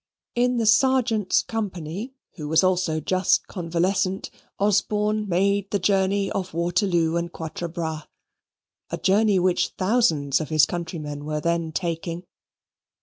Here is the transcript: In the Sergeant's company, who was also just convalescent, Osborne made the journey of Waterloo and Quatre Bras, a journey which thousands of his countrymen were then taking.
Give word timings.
In 0.33 0.57
the 0.57 0.65
Sergeant's 0.65 1.43
company, 1.43 2.15
who 2.33 2.47
was 2.47 2.63
also 2.63 2.99
just 2.99 3.45
convalescent, 3.45 4.31
Osborne 4.57 5.29
made 5.29 5.69
the 5.69 5.77
journey 5.77 6.31
of 6.31 6.55
Waterloo 6.55 7.17
and 7.17 7.31
Quatre 7.31 7.67
Bras, 7.67 8.07
a 8.89 8.97
journey 8.97 9.37
which 9.37 9.73
thousands 9.77 10.41
of 10.41 10.49
his 10.49 10.65
countrymen 10.65 11.23
were 11.23 11.39
then 11.39 11.71
taking. 11.71 12.23